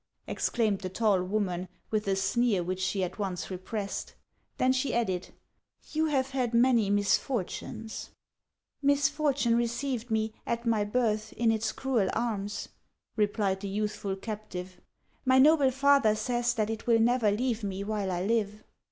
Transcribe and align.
exclaimed 0.25 0.79
the 0.79 0.89
tall 0.89 1.21
woman, 1.23 1.67
with 1.91 2.07
a 2.07 2.15
sneer 2.15 2.63
which 2.63 2.79
she 2.81 3.03
at 3.03 3.19
once 3.19 3.51
repressed. 3.51 4.15
Then 4.57 4.73
she 4.73 4.95
added:" 4.95 5.29
You 5.93 6.07
have 6.07 6.31
had 6.31 6.55
many 6.55 6.89
misfortunes!"" 6.89 8.09
Misfortune 8.81 9.55
received 9.55 10.09
me, 10.09 10.33
at 10.43 10.65
my 10.65 10.83
birth, 10.83 11.33
in 11.33 11.51
its 11.51 11.71
cruel 11.71 12.09
arms;" 12.13 12.69
replied 13.15 13.59
the 13.59 13.69
youthful 13.69 14.15
captive;" 14.15 14.81
my 15.23 15.37
noble 15.37 15.69
father 15.69 16.15
says 16.15 16.55
that 16.55 16.71
it 16.71 16.87
will 16.87 16.99
never 16.99 17.29
leave 17.29 17.63
me 17.63 17.83
while 17.83 18.09
I 18.11 18.23
live." 18.25 18.63